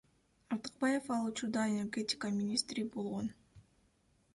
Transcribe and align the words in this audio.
Артыкбаев 0.53 1.05
ал 1.15 1.21
учурда 1.29 1.61
энергетика 1.73 2.27
министри 2.39 2.81
болгон. 2.93 3.27